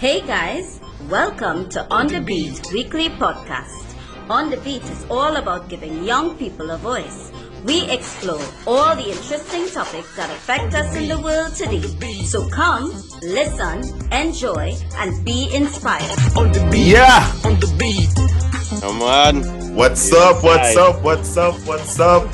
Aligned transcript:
Hey 0.00 0.22
guys, 0.26 0.80
welcome 1.10 1.68
to 1.70 1.86
On 1.90 2.06
the 2.06 2.20
Beat 2.22 2.58
weekly 2.72 3.08
podcast. 3.10 3.94
On 4.30 4.48
the 4.48 4.56
Beat 4.58 4.82
is 4.84 5.04
all 5.10 5.36
about 5.36 5.68
giving 5.68 6.04
young 6.04 6.36
people 6.38 6.70
a 6.70 6.78
voice. 6.78 7.30
We 7.64 7.82
explore 7.90 8.40
all 8.66 8.96
the 8.96 9.10
interesting 9.10 9.68
topics 9.68 10.16
that 10.16 10.30
affect 10.30 10.72
us 10.74 10.96
in 10.96 11.06
the 11.08 11.20
world 11.20 11.54
today. 11.54 11.82
So 12.24 12.48
come, 12.48 12.90
listen, 13.20 13.84
enjoy, 14.10 14.74
and 14.96 15.22
be 15.22 15.54
inspired. 15.54 16.18
On 16.34 16.50
the 16.50 16.66
beat. 16.72 16.86
Yeah. 16.96 17.20
On 17.44 17.60
the 17.60 17.68
beat. 17.78 18.80
Come 18.80 19.02
on. 19.02 19.42
What's 19.74 20.10
Yes, 20.10 20.20
up? 20.22 20.42
What's 20.42 20.74
hi. 20.76 20.80
up? 20.82 21.02
What's 21.02 21.36
up? 21.36 21.54
What's 21.66 22.00
up? 22.00 22.26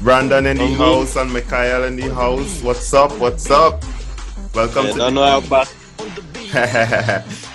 Brandon 0.00 0.46
in 0.46 0.58
the 0.58 0.64
Mhm. 0.64 0.76
house 0.76 1.14
and 1.14 1.32
Mikhail 1.32 1.84
in 1.84 1.94
the 1.94 2.12
house. 2.12 2.60
What's 2.62 2.92
up? 2.92 3.12
What's 3.18 3.50
up? 3.50 3.84
Welcome 4.52 4.86
I 4.86 4.90
to 4.90 4.98
don't 4.98 5.14
know 5.14 5.24
how 5.24 5.40
back. 5.42 5.68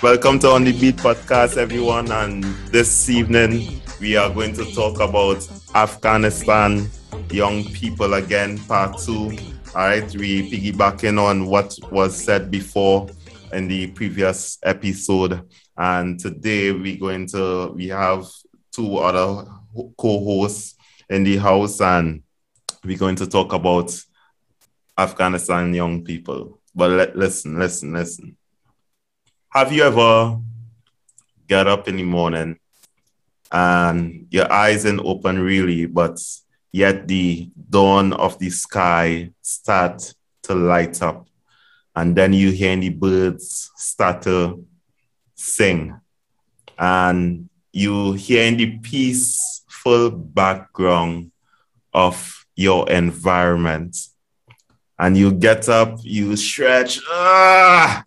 Welcome 0.04 0.38
to 0.38 0.50
On 0.50 0.62
the 0.62 0.70
Beat 0.70 0.98
podcast, 0.98 1.56
everyone. 1.56 2.12
And 2.12 2.44
this 2.70 3.10
evening, 3.10 3.82
we 4.00 4.16
are 4.16 4.32
going 4.32 4.54
to 4.54 4.64
talk 4.72 5.00
about 5.00 5.48
Afghanistan, 5.74 6.88
young 7.28 7.64
people 7.64 8.14
again, 8.14 8.56
part 8.56 8.96
two. 8.98 9.36
All 9.74 9.88
right, 9.88 10.08
we 10.14 10.48
piggybacking 10.48 11.20
on 11.20 11.46
what 11.46 11.76
was 11.90 12.16
said 12.16 12.52
before 12.52 13.08
in 13.52 13.66
the 13.66 13.88
previous 13.88 14.58
episode. 14.62 15.42
And 15.76 16.20
today, 16.20 16.70
we're 16.70 16.96
going 16.96 17.26
to, 17.30 17.72
we 17.74 17.88
have 17.88 18.28
two 18.70 18.98
other 18.98 19.50
co 19.98 20.24
hosts 20.24 20.76
in 21.10 21.24
the 21.24 21.38
house, 21.38 21.80
and 21.80 22.22
we're 22.84 22.96
going 22.96 23.16
to 23.16 23.26
talk 23.26 23.54
about 23.54 23.92
Afghanistan 24.96 25.74
young 25.74 26.04
people. 26.04 26.60
But 26.76 26.90
let, 26.92 27.16
listen, 27.16 27.58
listen, 27.58 27.92
listen. 27.92 28.36
Have 29.56 29.72
you 29.72 29.84
ever 29.84 30.40
get 31.46 31.68
up 31.68 31.86
in 31.86 31.94
the 31.94 32.02
morning 32.02 32.58
and 33.52 34.26
your 34.28 34.52
eyes 34.52 34.84
ain't 34.84 35.00
open 35.04 35.38
really, 35.38 35.86
but 35.86 36.18
yet 36.72 37.06
the 37.06 37.48
dawn 37.70 38.12
of 38.14 38.36
the 38.40 38.50
sky 38.50 39.30
start 39.42 40.12
to 40.42 40.56
light 40.56 41.00
up, 41.02 41.28
and 41.94 42.16
then 42.16 42.32
you 42.32 42.50
hear 42.50 42.74
the 42.74 42.88
birds 42.88 43.70
start 43.76 44.22
to 44.22 44.66
sing, 45.36 46.00
and 46.76 47.48
you 47.72 48.14
hear 48.14 48.50
the 48.50 48.76
peaceful 48.78 50.10
background 50.10 51.30
of 51.92 52.44
your 52.56 52.90
environment, 52.90 53.96
and 54.98 55.16
you 55.16 55.30
get 55.30 55.68
up, 55.68 56.00
you 56.02 56.34
stretch, 56.34 56.98
ah, 57.08 58.04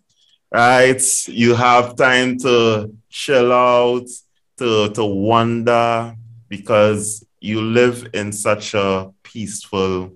right? 0.50 1.02
You 1.26 1.54
have 1.54 1.96
time 1.96 2.38
to 2.38 2.92
chill 3.08 3.52
out, 3.52 4.08
to, 4.58 4.90
to 4.90 5.04
wonder, 5.04 6.14
because 6.48 7.24
you 7.40 7.60
live 7.60 8.08
in 8.14 8.32
such 8.32 8.74
a 8.74 9.10
peaceful 9.22 10.12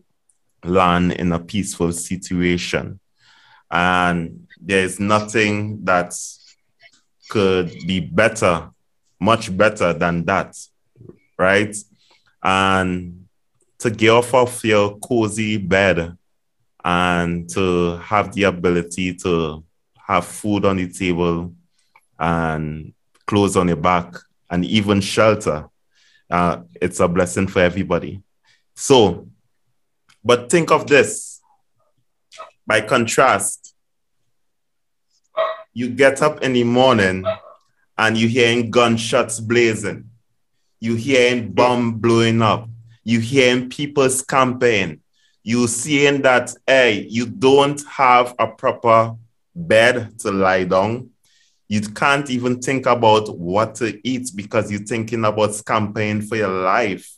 land, 0.64 1.12
in 1.12 1.32
a 1.32 1.38
peaceful 1.38 1.92
situation. 1.92 2.98
And 3.70 4.46
there's 4.60 4.98
nothing 5.00 5.84
that 5.84 6.14
could 7.28 7.70
be 7.86 8.00
better, 8.00 8.70
much 9.20 9.56
better 9.56 9.92
than 9.92 10.24
that, 10.26 10.56
right? 11.38 11.74
And 12.42 13.26
to 13.78 13.90
get 13.90 14.10
off 14.10 14.34
of 14.34 14.64
your 14.64 14.98
cozy 14.98 15.56
bed 15.56 16.16
and 16.84 17.48
to 17.50 17.96
have 17.98 18.32
the 18.34 18.44
ability 18.44 19.14
to 19.14 19.64
have 20.06 20.26
food 20.26 20.64
on 20.64 20.76
the 20.76 20.88
table 20.88 21.52
and 22.18 22.92
clothes 23.26 23.56
on 23.56 23.68
your 23.68 23.76
back 23.76 24.14
and 24.50 24.64
even 24.64 25.00
shelter. 25.00 25.68
Uh, 26.30 26.62
it's 26.80 27.00
a 27.00 27.08
blessing 27.08 27.46
for 27.46 27.60
everybody. 27.60 28.22
So, 28.74 29.28
but 30.24 30.50
think 30.50 30.70
of 30.70 30.86
this. 30.86 31.40
By 32.66 32.80
contrast, 32.80 33.74
you 35.74 35.88
get 35.88 36.22
up 36.22 36.42
in 36.42 36.52
the 36.52 36.64
morning 36.64 37.24
and 37.98 38.16
you 38.16 38.28
hearing 38.28 38.70
gunshots 38.70 39.40
blazing. 39.40 40.10
You 40.80 40.94
hearing 40.96 41.52
bomb 41.52 41.98
blowing 41.98 42.42
up. 42.42 42.68
You 43.04 43.20
hearing 43.20 43.68
people 43.68 44.08
scampering. 44.10 45.00
You 45.42 45.66
seeing 45.66 46.22
that, 46.22 46.54
hey, 46.66 47.06
you 47.08 47.26
don't 47.26 47.82
have 47.88 48.34
a 48.38 48.46
proper 48.46 49.16
bed 49.54 50.18
to 50.20 50.30
lie 50.30 50.64
down. 50.64 51.10
You 51.68 51.80
can't 51.80 52.28
even 52.30 52.60
think 52.60 52.86
about 52.86 53.36
what 53.36 53.74
to 53.76 53.98
eat 54.06 54.30
because 54.34 54.70
you're 54.70 54.80
thinking 54.80 55.24
about 55.24 55.54
scampering 55.54 56.22
for 56.22 56.36
your 56.36 56.48
life. 56.48 57.08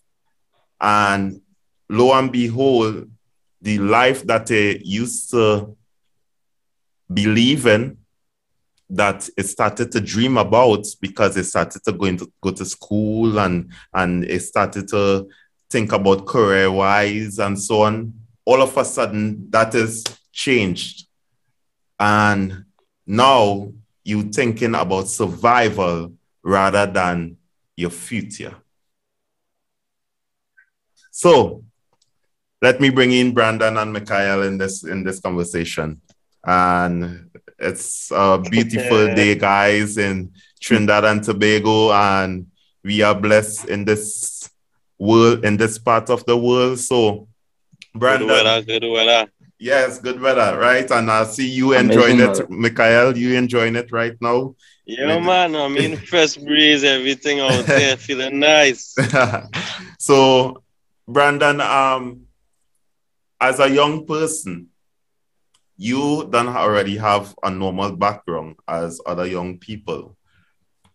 And 0.80 1.40
lo 1.88 2.12
and 2.12 2.30
behold, 2.30 3.10
the 3.60 3.78
life 3.78 4.26
that 4.26 4.46
they 4.46 4.78
used 4.84 5.30
to 5.30 5.76
believe 7.12 7.66
in, 7.66 7.98
that 8.90 9.28
it 9.36 9.46
started 9.46 9.90
to 9.92 10.00
dream 10.00 10.36
about 10.36 10.86
because 11.00 11.36
it 11.36 11.44
started 11.44 11.82
to 11.84 11.92
go 11.92 12.04
into 12.04 12.30
go 12.40 12.50
to 12.50 12.64
school 12.64 13.38
and 13.38 13.72
and 13.94 14.24
it 14.24 14.40
started 14.40 14.86
to 14.88 15.26
think 15.70 15.92
about 15.92 16.26
career 16.26 16.70
wise 16.70 17.38
and 17.38 17.60
so 17.60 17.82
on. 17.82 18.12
All 18.44 18.60
of 18.60 18.76
a 18.76 18.84
sudden, 18.84 19.50
that 19.50 19.74
is 19.74 20.04
changed. 20.30 21.03
And 21.98 22.64
now 23.06 23.72
you're 24.02 24.24
thinking 24.24 24.74
about 24.74 25.08
survival 25.08 26.12
rather 26.42 26.86
than 26.86 27.36
your 27.76 27.90
future. 27.90 28.54
So 31.10 31.64
let 32.60 32.80
me 32.80 32.90
bring 32.90 33.12
in 33.12 33.32
Brandon 33.32 33.76
and 33.76 33.92
Mikhail 33.92 34.42
in 34.42 34.58
this 34.58 34.84
in 34.84 35.04
this 35.04 35.20
conversation. 35.20 36.00
And 36.44 37.30
it's 37.58 38.10
a 38.10 38.38
beautiful 38.38 39.14
day, 39.14 39.34
guys, 39.34 39.96
in 39.96 40.32
Trinidad 40.60 41.04
and 41.04 41.22
Tobago, 41.22 41.92
and 41.92 42.46
we 42.82 43.02
are 43.02 43.14
blessed 43.14 43.68
in 43.68 43.84
this 43.84 44.50
world, 44.98 45.44
in 45.44 45.56
this 45.56 45.78
part 45.78 46.10
of 46.10 46.24
the 46.26 46.36
world. 46.36 46.78
So, 46.78 47.28
Good 47.92 48.00
Brandon, 48.00 48.28
weather, 48.28 48.62
good 48.62 48.84
weather. 48.90 49.30
Yes, 49.64 49.98
good 49.98 50.20
weather, 50.20 50.58
right? 50.58 50.90
And 50.90 51.10
I 51.10 51.24
see 51.24 51.48
you 51.48 51.72
enjoying 51.72 52.20
Amazing 52.20 52.44
it, 52.44 52.50
Mikhail. 52.50 53.16
You 53.16 53.34
enjoying 53.34 53.76
it 53.76 53.90
right 53.92 54.14
now? 54.20 54.54
Yeah, 54.84 55.18
man. 55.18 55.56
I 55.56 55.68
mean, 55.68 55.96
fresh 56.10 56.36
breeze, 56.36 56.84
everything 56.84 57.40
out 57.40 57.64
there, 57.64 57.96
feeling 58.06 58.40
nice. 58.40 58.94
so, 59.98 60.62
Brandon, 61.08 61.62
um, 61.62 62.26
as 63.40 63.58
a 63.58 63.70
young 63.70 64.04
person, 64.04 64.68
you 65.78 66.28
don't 66.28 66.48
already 66.48 66.98
have 66.98 67.34
a 67.42 67.50
normal 67.50 67.96
background 67.96 68.56
as 68.68 69.00
other 69.06 69.24
young 69.24 69.56
people. 69.56 70.14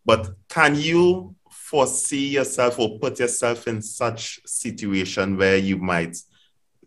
But 0.05 0.29
can 0.47 0.75
you 0.75 1.35
foresee 1.49 2.27
yourself 2.27 2.77
or 2.77 2.99
put 2.99 3.17
yourself 3.17 3.67
in 3.67 3.81
such 3.81 4.39
situation 4.45 5.37
where 5.37 5.57
you 5.57 5.77
might 5.77 6.15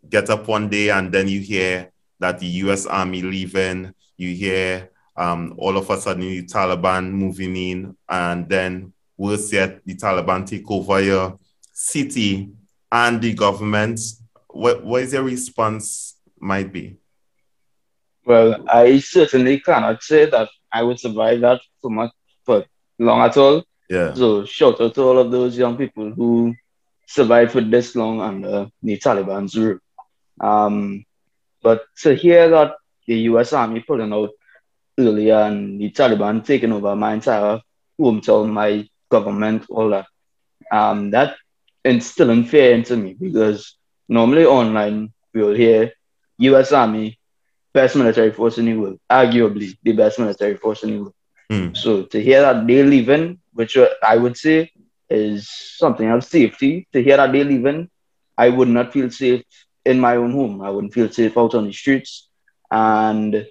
get 0.09 0.31
up 0.31 0.49
one 0.49 0.69
day 0.69 0.91
and 0.91 1.13
then 1.13 1.29
you 1.29 1.41
hear 1.41 1.91
that 2.19 2.39
the 2.39 2.47
US 2.47 2.87
Army 2.87 3.23
leaving, 3.23 3.93
you 4.17 4.35
hear 4.35 4.91
um, 5.17 5.55
all 5.59 5.77
of 5.77 5.91
a 5.91 6.01
sudden 6.01 6.23
the 6.23 6.43
Taliban 6.45 7.11
moving 7.11 7.57
in, 7.57 7.97
and 8.09 8.49
then 8.49 8.93
worse 9.17 9.53
yet, 9.53 9.85
the 9.85 9.95
Taliban 9.95 10.47
take 10.47 10.71
over 10.71 11.01
your 11.01 11.39
city 11.73 12.51
and 12.91 13.21
the 13.21 13.35
government. 13.35 14.01
What, 14.49 14.85
what 14.85 15.03
is 15.03 15.13
your 15.13 15.23
response 15.23 16.17
might 16.39 16.73
be? 16.73 16.97
Well, 18.25 18.65
I 18.69 19.01
certainly 19.01 19.61
cannot 19.61 20.03
say 20.03 20.27
that 20.27 20.49
I 20.73 20.83
would 20.83 21.01
survive 21.01 21.41
that 21.41 21.60
for 21.81 21.91
much 21.91 22.13
for 22.45 22.65
long 22.98 23.21
at 23.22 23.37
all. 23.37 23.65
Yeah. 23.91 24.15
So 24.15 24.45
shout 24.45 24.81
out 24.81 24.95
to 24.95 25.03
all 25.03 25.19
of 25.19 25.31
those 25.31 25.59
young 25.59 25.77
people 25.77 26.13
who 26.13 26.55
survived 27.07 27.53
for 27.53 27.60
this 27.60 27.95
long 27.97 28.21
under 28.21 28.69
the 28.83 28.98
Taliban's 28.98 29.57
rule. 29.57 29.78
Um, 30.42 31.04
but 31.62 31.84
to 32.03 32.15
hear 32.15 32.48
that 32.50 32.74
the 33.06 33.15
US 33.30 33.53
Army 33.53 33.80
pulling 33.80 34.12
out 34.12 34.30
earlier 34.98 35.36
and 35.36 35.80
the 35.80 35.91
Taliban 35.91 36.44
taking 36.44 36.72
over 36.72 36.94
my 36.97 37.15
entire 37.15 37.60
hometown, 38.00 38.50
my 38.50 38.89
government, 39.09 39.66
all 39.71 39.91
that, 39.91 40.06
um, 40.71 41.10
that 41.10 41.36
instilling 41.84 42.44
fear 42.44 42.74
into 42.74 42.97
me 42.97 43.15
because 43.15 43.77
normally 44.09 44.44
online 44.44 45.12
we'll 45.34 45.54
hear 45.54 45.92
US 46.39 46.72
Army, 46.72 47.18
best 47.72 47.97
military 47.97 48.33
force 48.33 48.59
in 48.59 48.66
the 48.66 48.74
world, 48.74 48.98
arguably 49.10 49.77
the 49.83 49.92
best 49.92 50.18
military 50.18 50.56
force 50.56 50.83
in 50.83 50.91
the 50.91 50.98
world. 50.98 51.15
Hmm. 51.50 51.74
So 51.74 52.03
to 52.04 52.22
hear 52.22 52.42
that 52.42 52.66
they're 52.66 52.86
leaving, 52.86 53.38
which 53.53 53.77
I 54.03 54.16
would 54.16 54.36
say 54.36 54.72
is 55.09 55.48
something 55.48 56.09
of 56.09 56.24
safety, 56.24 56.88
to 56.92 57.03
hear 57.03 57.16
that 57.16 57.33
they're 57.33 57.45
leaving, 57.45 57.91
I 58.36 58.48
would 58.48 58.68
not 58.68 58.92
feel 58.92 59.10
safe 59.10 59.45
in 59.84 60.01
my 60.01 60.17
own 60.17 60.33
home. 60.33 60.63
I 60.63 60.71
wouldn't 60.71 60.95
feel 60.95 61.11
safe 61.11 61.37
out 61.37 61.55
on 61.55 61.67
the 61.67 61.73
streets. 61.73 62.29
And 62.71 63.47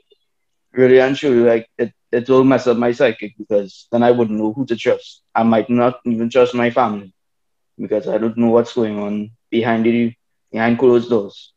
really 0.73 0.99
and 0.99 1.15
truly, 1.15 1.43
like 1.49 1.67
it, 1.77 1.93
it 2.11 2.29
will 2.29 2.43
mess 2.43 2.67
up 2.67 2.77
my 2.77 2.91
psychic 2.91 3.33
because 3.37 3.87
then 3.91 4.03
I 4.03 4.11
wouldn't 4.11 4.37
know 4.39 4.53
who 4.53 4.65
to 4.65 4.75
trust. 4.75 5.23
I 5.35 5.43
might 5.43 5.69
not 5.69 5.99
even 6.05 6.29
trust 6.29 6.53
my 6.55 6.69
family 6.69 7.13
because 7.79 8.07
I 8.07 8.17
don't 8.17 8.37
know 8.37 8.49
what's 8.51 8.73
going 8.73 8.99
on 8.99 9.31
behind 9.49 9.85
the 9.85 10.13
behind 10.51 10.79
closed 10.79 11.09
doors. 11.09 11.53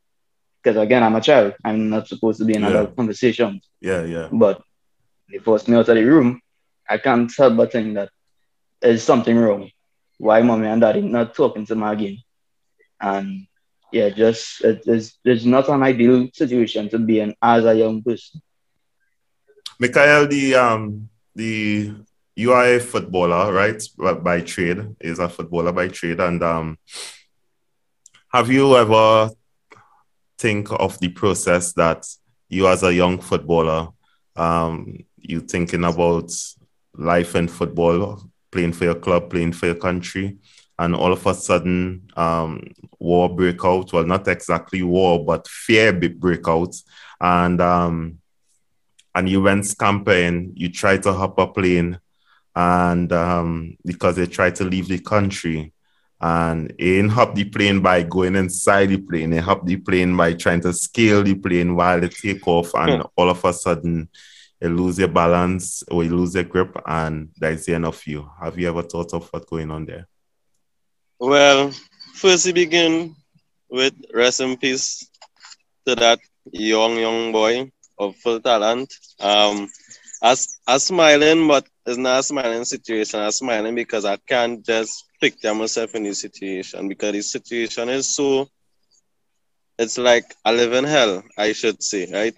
Because 0.62 0.76
again, 0.81 1.03
I'm 1.03 1.17
a 1.17 1.21
child. 1.21 1.55
I'm 1.65 1.88
not 1.91 2.09
supposed 2.09 2.38
to 2.38 2.44
be 2.44 2.55
in 2.55 2.62
Yeah. 2.62 2.69
adult 2.69 2.97
conversations. 2.97 3.69
Yeah, 3.81 4.05
yeah. 4.05 4.29
But 4.32 4.62
they 5.31 5.38
forced 5.38 5.69
me 5.69 5.76
out 5.76 5.88
of 5.88 5.97
the 5.97 6.05
room. 6.05 6.41
I 6.88 6.99
can't 6.99 7.31
help 7.37 7.56
but 7.56 7.73
think 7.73 7.94
that 7.94 8.11
there's 8.81 9.03
something 9.03 9.37
wrong. 9.37 9.71
Why 10.19 10.43
mommy 10.43 10.67
and 10.69 10.81
daddy 10.81 11.03
not 11.03 11.35
talking 11.35 11.67
to 11.67 11.75
me 11.75 11.87
again? 11.88 12.19
And 13.00 13.47
yeah, 13.94 14.08
just 14.11 14.64
it 14.64 14.82
is 14.87 15.17
it's 15.25 15.44
not 15.44 15.69
an 15.69 15.82
ideal 15.82 16.29
situation 16.32 16.88
to 16.91 16.99
be 16.99 17.20
in 17.20 17.32
as 17.41 17.64
a 17.64 17.75
young 17.75 18.02
person. 18.02 18.43
Mikhail, 19.79 20.26
the 20.26 20.55
um 20.56 21.08
the 21.35 21.94
you 22.37 22.52
are 22.52 22.67
a 22.67 22.81
footballer, 22.81 23.52
right? 23.52 23.81
By- 23.96 24.14
By 24.14 24.41
trade, 24.41 24.81
is 25.00 25.20
a 25.20 25.29
footballer 25.29 25.73
by 25.73 25.88
trade, 25.88 26.19
and 26.20 26.43
um, 26.43 26.76
have 28.32 28.50
you 28.50 28.76
ever 28.76 29.31
think 30.38 30.69
of 30.73 30.99
the 30.99 31.08
process 31.08 31.73
that 31.75 32.05
you 32.49 32.67
as 32.67 32.82
a 32.82 32.93
young 32.93 33.19
footballer, 33.20 33.88
um, 34.35 34.99
you 35.17 35.40
thinking 35.40 35.85
about 35.85 36.32
life 36.97 37.37
in 37.37 37.47
football, 37.49 38.20
playing 38.50 38.73
for 38.73 38.85
your 38.85 38.97
club, 38.97 39.31
playing 39.31 39.52
for 39.52 39.67
your 39.67 39.76
country, 39.76 40.37
and 40.79 40.94
all 40.94 41.12
of 41.12 41.26
a 41.26 41.35
sudden, 41.35 42.09
um, 42.17 42.62
war 42.99 43.29
break 43.35 43.65
out. 43.65 43.93
Well, 43.93 44.05
not 44.05 44.26
exactly 44.29 44.82
war, 44.82 45.25
but 45.25 45.47
fear 45.49 45.93
break 45.93 46.47
out, 46.49 46.75
and 47.21 47.61
um, 47.61 48.19
and 49.15 49.29
you 49.29 49.43
went 49.43 49.67
scampering, 49.67 50.53
you 50.56 50.71
tried 50.71 51.03
to 51.05 51.12
hop 51.12 51.38
a 51.38 51.47
plane, 51.47 51.99
and 52.56 53.12
um, 53.12 53.76
because 53.85 54.17
they 54.17 54.26
tried 54.26 54.56
to 54.56 54.65
leave 54.65 54.88
the 54.88 54.99
country, 54.99 55.73
and 56.21 56.76
didn't 56.76 57.11
hop 57.11 57.35
the 57.35 57.44
plane 57.44 57.81
by 57.81 58.03
going 58.03 58.35
inside 58.37 58.87
the 58.87 58.97
plane, 58.99 59.32
he 59.32 59.38
hop 59.38 59.65
the 59.67 59.76
plane 59.76 60.17
by 60.17 60.32
trying 60.32 60.61
to 60.61 60.73
scale 60.73 61.23
the 61.23 61.35
plane 61.35 61.76
while 61.76 62.03
it 62.03 62.12
take 62.17 62.47
off, 62.49 62.75
and 62.75 63.03
Hmm. 63.03 63.06
all 63.17 63.31
of 63.31 63.44
a 63.44 63.53
sudden, 63.53 64.09
you 64.61 64.69
lose 64.71 64.99
your 64.99 65.09
balance 65.09 65.85
or 65.91 66.03
you 66.05 66.17
lose 66.17 66.35
your 66.35 66.44
grip, 66.44 66.76
and 66.87 67.29
that's 67.38 67.67
the 67.67 67.75
end 67.75 67.85
of 67.85 68.05
you. 68.06 68.29
Have 68.41 68.59
you 68.59 68.69
ever 68.69 68.82
thought 68.82 69.12
of 69.12 69.29
what's 69.31 69.47
going 69.47 69.71
on 69.71 69.85
there? 69.87 70.09
Well, 71.31 71.73
first 72.15 72.44
we 72.47 72.53
begin 72.53 73.17
with 73.71 73.94
rest 74.12 74.41
in 74.41 74.56
peace 74.59 75.09
to 75.87 75.94
that 75.97 76.21
young 76.53 76.99
young 76.99 77.32
boy 77.32 77.71
of 77.99 78.17
full 78.17 78.41
talent. 78.41 78.93
Um, 79.21 79.69
as 80.23 80.59
I 80.67 80.79
smiling, 80.79 81.49
but 81.49 81.67
it's 81.87 81.99
not 81.99 82.21
a 82.21 82.23
smiling 82.23 82.65
situation. 82.65 83.21
I'm 83.21 83.31
smiling 83.32 83.75
because 83.75 84.05
I 84.05 84.17
can't 84.19 84.65
just 84.65 85.05
picture 85.21 85.55
myself 85.55 85.94
in 85.94 86.05
this 86.05 86.21
situation 86.21 86.88
because 86.88 87.12
this 87.12 87.32
situation 87.32 87.88
is 87.88 88.15
so. 88.15 88.49
It's 89.79 89.99
like 89.99 90.25
I 90.44 90.53
live 90.53 90.73
in 90.73 90.85
hell, 90.85 91.23
I 91.38 91.53
should 91.53 91.82
say, 91.82 92.11
right? 92.12 92.35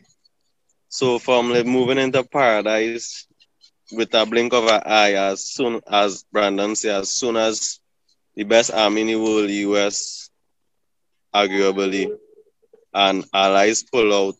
So 0.88 1.18
from 1.18 1.50
like 1.50 1.66
moving 1.66 1.98
into 1.98 2.22
paradise 2.24 3.26
with 3.92 4.14
a 4.14 4.26
blink 4.26 4.52
of 4.52 4.66
an 4.66 4.82
eye, 4.86 5.14
as 5.14 5.42
soon 5.46 5.80
as 5.90 6.24
Brandon 6.32 6.74
said, 6.76 7.00
as 7.00 7.10
soon 7.10 7.36
as 7.36 7.80
the 8.36 8.44
best 8.44 8.70
army 8.72 9.02
in 9.02 9.06
the 9.08 9.16
world, 9.16 9.50
US, 9.50 10.30
arguably, 11.34 12.08
and 12.94 13.24
allies 13.32 13.82
pull 13.84 14.12
out. 14.12 14.36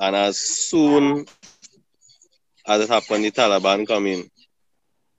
And 0.00 0.16
as 0.16 0.38
soon 0.38 1.26
as 2.66 2.80
it 2.82 2.88
happened, 2.88 3.24
the 3.24 3.30
Taliban 3.30 3.86
come 3.86 4.06
in. 4.06 4.28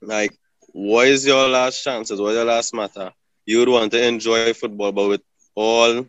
Like, 0.02 0.32
what 0.74 1.08
is 1.08 1.26
your 1.26 1.48
last 1.50 1.84
chances? 1.84 2.20
What 2.20 2.30
is 2.32 2.36
your 2.38 2.46
last 2.46 2.74
matter? 2.74 3.12
You 3.46 3.60
would 3.60 3.70
want 3.70 3.92
to 3.94 4.08
enjoy 4.08 4.46
football, 4.46 4.84
but 4.84 5.00
with 5.02 5.16
all 5.56 6.06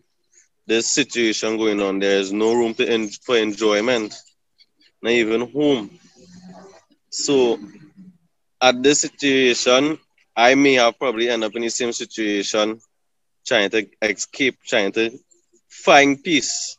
this 0.66 0.88
situation 0.88 1.56
going 1.56 1.80
on, 1.80 1.98
there 1.98 2.18
is 2.18 2.32
no 2.32 2.52
room 2.54 2.74
to 2.74 2.88
en- 2.88 3.08
for 3.08 3.36
enjoyment, 3.36 4.14
not 5.02 5.12
even 5.12 5.50
home. 5.50 5.90
So, 7.10 7.58
at 8.60 8.82
this 8.82 9.00
situation, 9.02 9.98
I 10.40 10.54
may 10.54 10.74
have 10.74 10.98
probably 10.98 11.28
end 11.28 11.44
up 11.44 11.54
in 11.54 11.60
the 11.60 11.68
same 11.68 11.92
situation, 11.92 12.80
trying 13.46 13.68
to 13.70 13.86
escape, 14.00 14.56
trying 14.66 14.90
to 14.92 15.18
find 15.68 16.22
peace. 16.24 16.78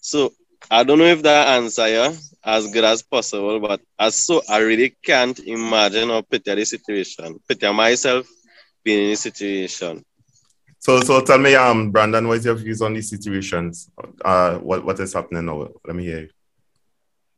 So 0.00 0.32
I 0.70 0.84
don't 0.84 0.98
know 0.98 1.06
if 1.06 1.22
that 1.22 1.48
answer 1.48 1.88
yeah, 1.88 2.12
as 2.44 2.70
good 2.70 2.84
as 2.84 3.02
possible, 3.02 3.58
but 3.58 3.80
as 3.98 4.14
so 4.22 4.40
I 4.48 4.58
really 4.58 4.96
can't 5.02 5.36
imagine 5.40 6.10
or 6.10 6.22
picture 6.22 6.54
the 6.54 6.64
situation, 6.64 7.40
picture 7.48 7.72
myself 7.72 8.28
being 8.84 9.02
in 9.02 9.10
this 9.10 9.20
situation. 9.22 10.04
So, 10.78 11.00
so 11.00 11.20
tell 11.20 11.38
me, 11.38 11.56
um, 11.56 11.90
Brandon, 11.90 12.28
what 12.28 12.38
is 12.38 12.44
your 12.44 12.54
views 12.54 12.80
on 12.80 12.94
these 12.94 13.10
situations? 13.10 13.90
Uh, 14.24 14.58
what 14.58 14.84
what 14.84 15.00
is 15.00 15.12
happening 15.12 15.46
now? 15.46 15.70
Let 15.84 15.96
me 15.96 16.04
hear 16.04 16.20
you. 16.20 16.28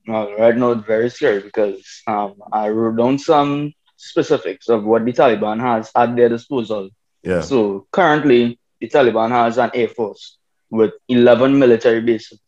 Well, 0.06 0.35
right 0.37 0.56
now 0.56 0.73
it's 0.73 0.87
very 0.87 1.08
scary 1.08 1.41
because 1.41 2.02
um, 2.06 2.35
I 2.52 2.69
wrote 2.69 2.99
down 2.99 3.19
some 3.19 3.73
specifics 4.00 4.69
of 4.69 4.85
what 4.85 5.05
the 5.05 5.12
Taliban 5.12 5.61
has 5.61 5.91
at 5.94 6.17
their 6.17 6.29
disposal. 6.29 6.91
Yeah. 7.23 7.43
So 7.43 7.87
currently, 7.93 8.58
the 8.81 8.88
Taliban 8.88 9.31
has 9.31 9.58
an 9.58 9.70
air 9.75 9.88
force 9.88 10.38
with 10.70 10.93
11 11.08 11.58
military 11.58 12.00
bases. 12.00 12.41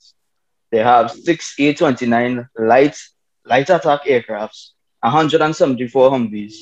They 0.71 0.79
have 0.79 1.11
six 1.11 1.55
A-29 1.59 2.49
light 2.59 2.97
light 3.45 3.69
attack 3.69 4.05
aircrafts, 4.05 4.71
174 5.01 6.11
Humvees, 6.11 6.55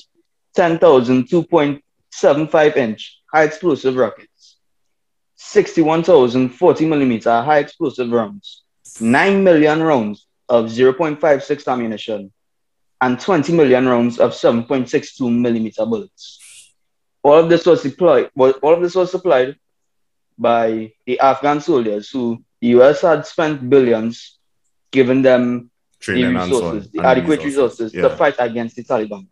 10,000 0.54 1.28
2.75 1.28 2.76
inch 2.76 3.20
high 3.32 3.44
explosive 3.44 3.94
rockets, 3.94 4.56
61,000 5.36 6.48
40 6.48 6.86
millimeter 6.86 7.42
high 7.42 7.58
explosive 7.58 8.10
rounds, 8.10 8.64
9 9.00 9.44
million 9.44 9.82
rounds 9.82 10.26
of 10.48 10.66
0.56 10.66 11.72
ammunition, 11.72 12.32
and 13.00 13.18
20 13.18 13.52
million 13.54 13.86
rounds 13.88 14.18
of 14.18 14.32
7.62 14.32 15.30
millimeter 15.40 15.86
bullets. 15.86 16.74
All 17.22 17.38
of 17.38 17.48
this 17.48 17.66
was 17.66 17.82
deployed. 17.82 18.30
well, 18.34 18.52
All 18.62 18.74
of 18.74 18.82
this 18.82 18.94
was 18.94 19.10
supplied 19.10 19.56
by 20.38 20.92
the 21.06 21.18
Afghan 21.20 21.60
soldiers 21.60 22.10
who 22.10 22.42
the 22.60 22.68
US 22.68 23.02
had 23.02 23.26
spent 23.26 23.68
billions 23.68 24.38
giving 24.90 25.22
them 25.22 25.70
the 25.98 26.04
Training 26.04 26.36
and 26.36 26.50
so 26.50 26.56
on, 26.64 26.74
resources, 26.74 26.90
the 26.92 27.02
adequate 27.06 27.44
resources 27.44 27.94
Yeah. 27.94 28.02
to 28.02 28.10
fight 28.16 28.34
against 28.38 28.76
the 28.76 28.84
Taliban. 28.84 29.26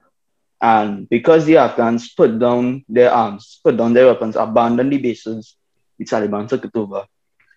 And 0.61 1.09
because 1.09 1.47
the 1.47 1.57
Afghans 1.57 2.13
put 2.15 2.39
down 2.39 2.85
their 2.89 3.11
arms, 3.13 3.61
put 3.63 3.77
down 3.77 3.93
their 3.95 4.07
weapons, 4.07 4.37
abandoned 4.37 4.93
the 4.93 4.99
bases, 4.99 5.57
the 5.99 6.05
Taliban 6.05 6.49
took 6.49 6.65
it 6.65 6.73
over. 6.75 7.07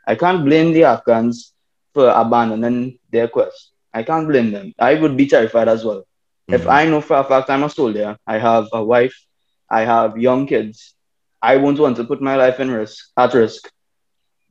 I 0.08 0.15
can't 0.15 0.46
blame 0.46 0.72
the 0.74 0.84
Afghans 0.86 1.53
for 1.94 2.10
abandoning 2.10 3.00
their 3.12 3.27
quest. 3.27 3.71
I 3.93 4.03
can't 4.03 4.27
blame 4.27 4.51
them. 4.51 4.74
I 4.79 4.95
would 4.95 5.15
be 5.17 5.27
terrified 5.27 5.67
as 5.67 5.83
well. 5.83 6.03
If 6.48 6.63
Mhm. 6.63 6.71
I 6.71 6.86
know 6.86 7.01
for 7.01 7.17
a 7.17 7.24
fact 7.24 7.50
I'm 7.50 7.63
a 7.63 7.69
soldier, 7.69 8.17
I 8.25 8.38
have 8.38 8.67
a 8.74 8.83
wife, 8.83 9.15
I 9.69 9.81
have 9.86 10.17
young 10.17 10.45
kids, 10.48 10.95
I 11.41 11.57
won't 11.57 11.79
want 11.79 11.98
to 11.98 12.03
put 12.03 12.21
my 12.21 12.36
life 12.36 12.60
in 12.60 12.69
risk 12.71 13.10
at 13.17 13.33
risk. 13.33 13.69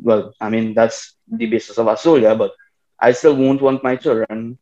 Well, 0.02 0.34
I 0.40 0.48
mean 0.50 0.74
that's 0.74 1.14
the 1.28 1.46
basis 1.46 1.78
of 1.78 1.86
a 1.86 1.96
soldier, 1.96 2.34
but 2.34 2.52
I 2.98 3.12
still 3.12 3.36
won't 3.36 3.62
want 3.62 3.84
my 3.84 3.96
children 3.96 4.58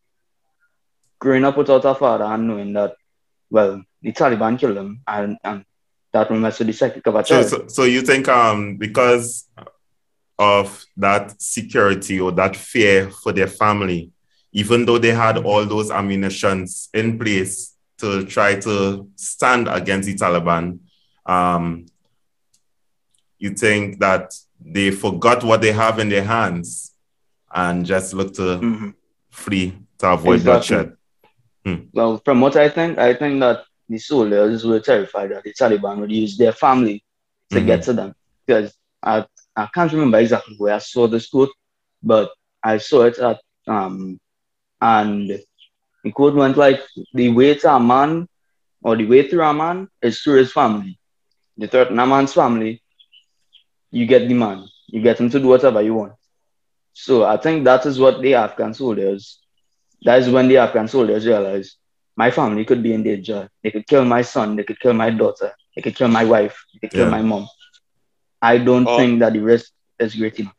growing 1.19 1.45
up 1.45 1.57
without 1.57 1.85
a 1.85 1.95
father 1.95 2.25
and 2.25 2.47
knowing 2.47 2.73
that 2.75 2.95
well, 3.51 3.83
the 4.03 4.13
Taliban 4.13 4.59
killed 4.59 4.77
them 4.77 5.01
and, 5.07 5.39
and 5.43 5.65
that 6.13 6.31
will 6.31 6.39
mess 6.39 6.59
with 6.59 6.69
the 6.69 6.73
psychic 6.75 7.07
of 7.07 7.15
a 7.15 7.25
So, 7.25 7.43
so, 7.43 7.67
so 7.69 7.85
you 7.85 8.03
think 8.03 8.29
um 8.29 8.77
because 8.77 9.49
of 10.39 10.85
that 10.97 11.41
security 11.41 12.21
or 12.21 12.31
that 12.33 12.57
fear 12.57 13.11
for 13.11 13.33
their 13.33 13.47
family, 13.49 14.11
even 14.53 14.85
though 14.87 14.99
they 14.99 15.13
had 15.13 15.39
all 15.39 15.65
those 15.65 15.91
ammunitions 15.91 16.89
in 16.95 17.19
place 17.19 17.75
to 17.99 18.25
try 18.25 18.55
to 18.61 19.09
stand 19.17 19.69
against 19.69 20.07
the 20.07 20.15
Taliban, 20.15 20.79
um, 21.27 21.87
you 23.39 23.51
think 23.51 23.99
that 24.01 24.35
they 24.61 24.91
forgot 24.91 25.45
what 25.45 25.61
they 25.61 25.73
have 25.73 25.99
in 25.99 26.09
their 26.09 26.25
hands 26.25 26.95
and 27.55 27.87
just 27.87 28.15
look 28.15 28.35
to 28.35 28.59
Mhm. 28.59 28.95
flee 29.31 29.79
to 29.99 30.09
avoid 30.11 30.35
Exactly. 30.37 30.77
bloodshed. 30.77 30.97
Well, 31.93 32.21
from 32.25 32.41
what 32.41 32.57
I 32.57 32.69
think, 32.69 32.99
I 32.99 33.15
think 33.15 33.41
that 33.41 33.65
the 33.89 33.99
soldiers 33.99 34.65
were 34.65 34.81
terrified 34.81 35.31
that 35.31 35.45
the 35.45 35.53
Taliban 35.53 35.99
would 36.01 36.11
use 36.11 36.37
their 36.37 36.53
family 36.53 37.05
to 37.51 37.61
Mhm. 37.61 37.67
get 37.67 37.83
to 37.83 37.93
them. 37.93 38.15
Because 38.47 38.75
I, 39.03 39.27
I 39.57 39.67
can't 39.75 39.93
remember 39.93 40.19
exactly 40.19 40.57
where 40.57 40.75
I 40.75 40.79
saw 40.79 41.07
this 41.07 41.29
quote, 41.29 41.53
but 42.03 42.31
I 42.63 42.79
saw 42.79 43.03
it 43.05 43.19
at 43.19 43.41
um 43.67 44.19
and 44.81 45.31
the 46.05 46.11
quote 46.13 46.35
went 46.35 46.57
like 46.57 46.81
the 47.15 47.29
way 47.31 47.55
to 47.55 47.75
a 47.75 47.81
man 47.81 48.27
or 48.83 48.97
the 48.97 49.07
way 49.07 49.29
through 49.29 49.45
a 49.45 49.53
man 49.53 49.89
is 50.03 50.21
through 50.21 50.39
his 50.39 50.53
family. 50.53 50.99
The 51.57 51.69
threaten 51.69 51.99
a 51.99 52.07
man's 52.07 52.33
family, 52.35 52.83
you 53.91 54.07
get 54.07 54.29
the 54.29 54.35
man. 54.35 54.67
You 54.89 55.03
get 55.03 55.19
him 55.21 55.31
to 55.31 55.39
do 55.41 55.49
whatever 55.49 55.83
you 55.83 55.95
want. 55.95 56.13
So 56.93 57.25
I 57.25 57.37
think 57.37 57.65
that 57.65 57.87
is 57.87 57.99
what 57.99 58.21
the 58.21 58.35
Afghan 58.35 58.75
soldiers 58.75 59.41
that 60.03 60.19
is 60.21 60.31
when 60.31 60.49
the 60.49 60.59
Afghan 60.59 60.89
soldiers 60.89 61.27
realized 61.27 61.77
my 62.17 62.31
family 62.31 62.65
could 62.65 62.83
be 62.83 62.93
in 62.93 63.03
danger. 63.03 63.49
They 63.63 63.71
could 63.71 63.87
kill 63.87 64.05
my 64.05 64.23
son, 64.23 64.57
they 64.57 64.63
could 64.65 64.81
kill 64.81 64.93
my 64.95 65.11
daughter, 65.11 65.53
they 65.75 65.83
could 65.83 65.97
kill 65.97 66.09
my 66.09 66.25
wife, 66.25 66.57
they 66.73 66.79
could 66.81 66.95
kill 66.95 67.07
Yeah. 67.07 67.09
my 67.09 67.23
mom. 67.23 67.49
I 68.43 68.59
don't 68.59 68.87
Oh. 68.87 68.95
think 68.95 69.21
that 69.21 69.33
the 69.33 69.41
risk 69.41 69.71
is 69.99 70.15
great 70.15 70.39
enough. 70.39 70.55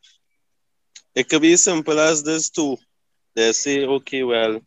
It 1.14 1.28
could 1.28 1.42
be 1.42 1.52
as 1.52 1.64
simple 1.64 1.98
as 1.98 2.22
this 2.22 2.50
too. 2.50 2.76
They 3.34 3.52
say, 3.52 3.84
okay, 3.86 4.22
well, 4.22 4.60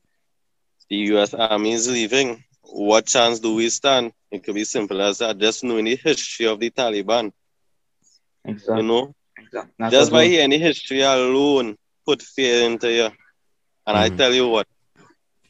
the 0.90 0.96
US 0.98 1.34
Army 1.34 1.72
is 1.74 1.88
leaving. 1.90 2.44
What 2.62 3.06
chance 3.08 3.40
do 3.40 3.56
we 3.56 3.70
stand? 3.70 4.12
It 4.32 4.44
could 4.44 4.56
be 4.56 4.64
simple 4.64 5.02
as 5.02 5.20
that. 5.20 5.38
Just 5.38 5.64
knowing 5.64 5.86
the 5.86 5.96
history 5.96 6.46
of 6.48 6.60
the 6.60 6.70
Taliban, 6.70 7.32
Exactly. 8.34 8.74
you 8.74 8.84
know, 8.84 9.14
exactly. 9.38 9.74
Just 9.90 10.12
by 10.12 10.26
hearing 10.26 10.50
the 10.52 10.58
history 10.58 11.02
alone, 11.02 11.76
put 12.06 12.22
fear 12.22 12.66
into 12.70 12.92
you. 12.92 13.10
And 13.86 13.98
I 13.98 14.10
Mhm. 14.10 14.10
tell 14.10 14.34
you 14.34 14.48
what, 14.48 14.68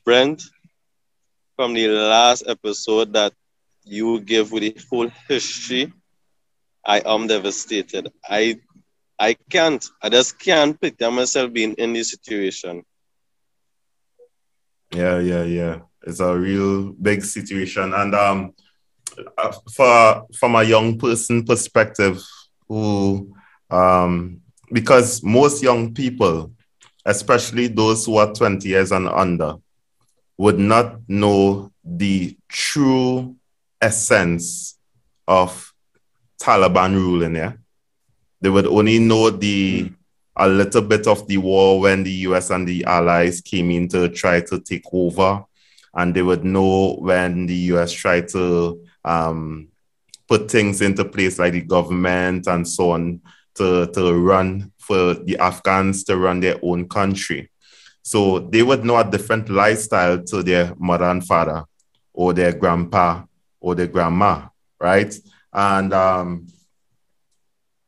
Brent, 0.05 0.41
from 1.55 1.74
the 1.74 1.88
last 1.88 2.43
episode 2.48 3.13
that 3.13 3.34
you 3.84 4.20
gave 4.22 4.51
with 4.51 4.63
the 4.63 4.75
whole 4.89 5.10
history, 5.27 5.91
I 6.86 7.01
am 7.05 7.27
devastated. 7.27 8.12
I 8.27 8.58
I 9.20 9.34
can't. 9.36 9.84
I 10.01 10.10
just 10.10 10.39
can't 10.39 10.79
picture 10.79 11.12
myself 11.12 11.51
being 11.53 11.74
in 11.74 11.93
this 11.93 12.12
situation. 12.12 12.84
Yeah, 14.94 15.20
yeah, 15.20 15.44
yeah. 15.44 15.80
It's 16.06 16.20
a 16.20 16.38
real 16.38 16.92
big 16.94 17.24
situation, 17.24 17.94
and 17.94 18.14
um, 18.14 18.54
uh, 19.38 19.52
for 19.74 20.28
from 20.38 20.56
a 20.56 20.64
young 20.64 21.00
person 21.00 21.44
perspective, 21.44 22.22
who 22.68 23.34
um, 23.70 24.42
because 24.72 25.24
most 25.24 25.64
young 25.64 25.94
people, 25.94 26.52
especially 27.06 27.68
those 27.68 28.06
who 28.06 28.18
are 28.18 28.34
twenty 28.34 28.70
years 28.70 28.92
and 28.92 29.08
under, 29.08 29.56
would 30.38 30.60
not 30.60 31.00
know 31.08 31.72
the 31.84 32.38
true 32.48 33.36
essence 33.82 34.78
of 35.28 35.74
Taliban 36.40 36.94
ruling. 36.94 37.36
Yeah, 37.36 37.54
they 38.42 38.50
would 38.50 38.68
only 38.68 39.00
know 39.00 39.30
the 39.30 39.92
a 40.36 40.48
little 40.48 40.82
bit 40.82 41.08
of 41.08 41.28
the 41.28 41.38
war 41.38 41.80
when 41.80 42.04
the 42.04 42.12
US 42.28 42.50
and 42.50 42.68
the 42.68 42.84
allies 42.86 43.42
came 43.42 43.70
in 43.72 43.88
to 43.90 44.10
try 44.10 44.42
to 44.42 44.60
take 44.60 44.86
over. 44.92 45.46
And 45.96 46.13
they 46.16 46.24
would 46.24 46.44
know 46.44 46.96
when 46.96 47.46
the 47.46 47.56
US 47.74 47.92
tried 47.92 48.28
to 48.30 48.84
um, 49.06 49.68
put 50.28 50.50
things 50.50 50.82
into 50.82 51.06
place 51.06 51.38
like 51.38 51.54
the 51.54 51.62
government 51.62 52.48
and 52.48 52.68
so 52.68 52.92
on 52.92 53.22
to, 53.56 53.88
to 53.88 54.13
run 54.13 54.72
for 54.80 55.13
the 55.13 55.38
Afghans 55.38 56.04
to 56.06 56.18
run 56.18 56.40
their 56.40 56.58
own 56.63 56.88
country. 56.90 57.50
So 58.02 58.40
they 58.40 58.63
would 58.63 58.84
know 58.84 58.98
a 58.98 59.10
different 59.10 59.50
lifestyle 59.50 60.22
to 60.24 60.44
their 60.44 60.74
mother 60.78 61.06
and 61.06 61.25
father 61.25 61.63
or 62.13 62.34
their 62.34 62.52
grandpa 62.54 63.24
or 63.62 63.75
their 63.75 63.88
grandma, 63.88 64.48
right? 64.80 65.13
And 65.54 65.94
um, 65.94 66.48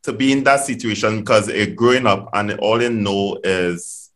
to 0.06 0.14
be 0.14 0.32
in 0.32 0.44
that 0.44 0.64
situation 0.64 1.20
because 1.20 1.50
uh, 1.50 1.66
growing 1.76 2.06
up 2.06 2.30
and 2.34 2.52
all 2.60 2.80
you 2.80 2.92
know 2.92 3.40
is 3.44 4.12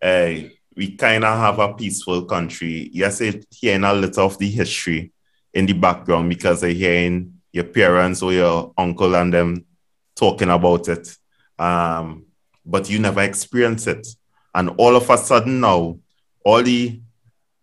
uh, 0.00 0.34
we 0.76 0.96
kind 0.96 1.24
of 1.24 1.36
have 1.36 1.58
a 1.58 1.74
peaceful 1.74 2.24
country. 2.24 2.88
Yes, 2.92 3.20
it 3.20 3.44
hearing 3.50 3.82
a 3.82 3.92
little 3.92 4.26
of 4.26 4.38
the 4.38 4.48
history 4.48 5.10
in 5.52 5.66
the 5.66 5.72
background 5.72 6.28
because 6.28 6.60
they're 6.60 6.70
hearing 6.70 7.40
your 7.52 7.64
parents 7.64 8.22
or 8.22 8.32
your 8.32 8.72
uncle 8.78 9.16
and 9.16 9.34
them 9.34 9.66
talking 10.14 10.48
about 10.48 10.88
it. 10.88 11.16
Um, 11.58 12.26
but 12.64 12.88
you 12.88 13.00
never 13.00 13.22
experience 13.22 13.88
it. 13.88 14.06
And 14.54 14.70
all 14.78 14.94
of 14.94 15.10
a 15.10 15.18
sudden 15.18 15.58
now, 15.58 15.98
all 16.44 16.62
the 16.62 17.00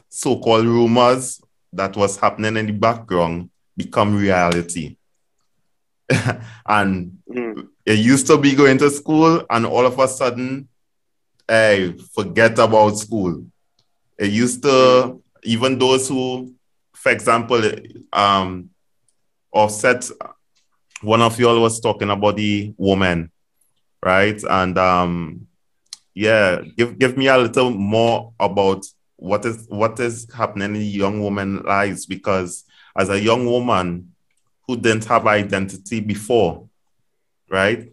so-called 0.10 0.66
rumors 0.66 1.42
that 1.72 1.96
was 1.96 2.18
happening 2.18 2.58
in 2.58 2.66
the 2.66 2.74
background 2.74 3.50
become 3.78 4.16
reality. 4.16 4.98
and 6.68 7.16
Mm. 7.30 7.68
it 7.86 8.00
used 8.00 8.26
to 8.26 8.40
be 8.40 8.56
going 8.56 8.80
to 8.80 8.90
school 8.90 9.46
and 9.52 9.64
all 9.64 9.86
of 9.86 10.00
a 10.00 10.08
sudden 10.08 10.68
hey 11.48 11.94
forget 12.16 12.58
about 12.58 12.98
school 12.98 13.46
it 14.18 14.32
used 14.32 14.64
to 14.64 15.22
even 15.44 15.78
those 15.78 16.10
who 16.10 16.52
for 16.96 17.12
example 17.12 17.62
um 18.14 18.72
offset 19.52 20.10
one 21.02 21.22
of 21.22 21.40
y'all 21.40 21.62
was 21.62 21.80
talking 21.80 22.10
about 22.10 22.38
the 22.38 22.74
woman 22.78 23.32
right 24.04 24.42
and 24.50 24.78
um 24.78 25.48
yeah 26.16 26.62
give 26.78 26.98
give 26.98 27.18
me 27.18 27.28
a 27.28 27.38
little 27.38 27.70
more 27.70 28.34
about 28.40 28.86
what 29.18 29.46
is 29.46 29.66
what 29.70 30.00
is 30.00 30.28
happening 30.34 30.76
in 30.76 30.82
young 30.82 31.22
woman 31.22 31.62
lives 31.64 32.06
because 32.06 32.64
as 32.98 33.10
a 33.10 33.20
young 33.22 33.46
woman 33.46 34.09
who 34.70 34.78
didn't 34.78 35.06
have 35.06 35.26
identity 35.26 36.00
before 36.00 36.70
right? 37.50 37.92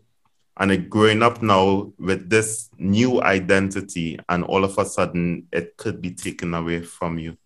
And 0.58 0.72
it 0.72 0.88
growing 0.88 1.22
up 1.22 1.42
now 1.42 1.92
with 1.98 2.30
this 2.30 2.70
new 2.78 3.22
identity, 3.22 4.18
and 4.28 4.44
all 4.44 4.64
of 4.64 4.78
a 4.78 4.84
sudden 4.84 5.48
it 5.52 5.76
could 5.76 6.00
be 6.00 6.12
taken 6.12 6.54
away 6.54 6.82
from 6.82 7.18
you. 7.18 7.36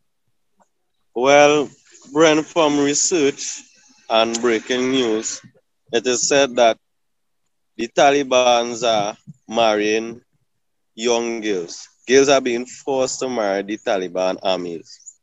Well, 1.15 1.69
Brent, 2.13 2.47
from 2.47 2.79
research 2.79 3.63
and 4.09 4.41
breaking 4.41 4.91
news, 4.91 5.41
it 5.93 6.07
is 6.07 6.27
said 6.29 6.57
that 6.57 6.79
the 7.77 7.89
Taliban's 7.89 8.85
are 8.85 9.17
marrying 9.49 10.21
young 10.95 11.41
girls. 11.41 11.89
Girls 12.07 12.29
are 12.29 12.41
being 12.41 12.67
forced 12.67 13.21
to 13.21 13.29
marry 13.29 13.63
the 13.63 13.79
Taliban 13.79 14.39
armies 14.43 15.17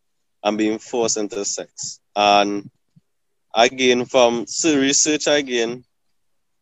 and 0.44 0.58
being 0.58 0.80
forced 0.80 1.18
into 1.18 1.44
sex. 1.46 2.00
And 2.16 2.70
again, 3.58 4.06
from 4.06 4.46
research 4.64 5.28
again, 5.28 5.84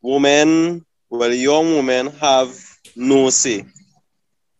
women, 0.02 0.86
well, 1.10 1.34
young 1.34 1.75
women 1.75 2.08
have 2.22 2.50
no 2.96 3.30
say. 3.30 3.66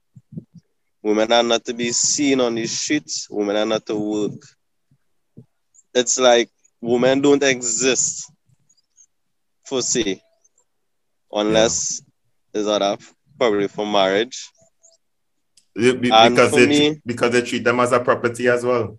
Women 1.04 1.32
are 1.34 1.44
not 1.44 1.66
to 1.66 1.74
be 1.74 1.92
seen 1.92 2.40
on 2.40 2.56
the 2.56 2.66
streets. 2.66 3.28
Women 3.30 3.58
are 3.58 3.66
not 3.66 3.86
to 3.88 3.96
work. 3.96 4.40
It's 5.94 6.18
like 6.18 6.50
women 6.82 7.22
don't 7.22 7.44
exist 7.44 8.32
for 9.66 9.82
say, 9.82 10.22
unless 11.32 12.02
it's 12.54 12.68
other 12.68 12.98
probably 13.38 13.68
for 13.68 13.86
marriage. 13.86 14.50
Be- 15.76 15.92
Because 15.94 16.52
they, 16.52 16.68
me- 16.68 17.02
because 17.06 17.32
they 17.32 17.42
treat 17.42 17.64
them 17.64 17.80
as 17.80 17.92
a 17.92 18.00
property 18.00 18.48
as 18.48 18.64
well. 18.64 18.98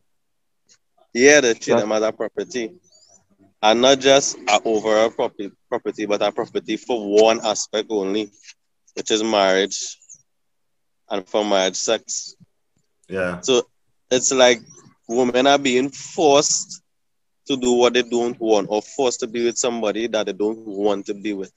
Yeah, 1.14 1.40
they 1.40 1.54
treat 1.54 1.74
Yeah. 1.74 1.80
them 1.80 1.92
as 1.92 2.02
a 2.02 2.12
property. 2.12 2.70
And 3.62 3.80
not 3.80 4.00
just 4.00 4.36
a 4.48 4.60
overall 4.64 5.10
property, 5.10 5.50
property, 5.70 6.04
but 6.06 6.20
a 6.22 6.32
property 6.32 6.76
for 6.76 6.98
one 7.22 7.40
aspect 7.46 7.86
only, 7.90 8.30
which 8.94 9.10
is 9.10 9.22
marriage 9.22 9.98
and 11.10 11.26
for 11.28 11.44
marriage 11.44 11.76
sex. 11.76 12.34
Yeah. 13.08 13.40
So 13.40 13.62
it's 14.10 14.32
like 14.32 14.60
women 15.08 15.46
are 15.46 15.58
being 15.58 15.90
forced 15.90 16.82
to 17.46 17.56
do 17.56 17.72
what 17.72 17.92
they 17.94 18.02
don't 18.02 18.38
want 18.40 18.68
or 18.70 18.80
forced 18.82 19.20
to 19.20 19.26
be 19.26 19.44
with 19.44 19.58
somebody 19.58 20.06
that 20.08 20.26
they 20.26 20.32
don't 20.32 20.66
want 20.66 21.06
to 21.06 21.14
be 21.14 21.32
with. 21.34 21.52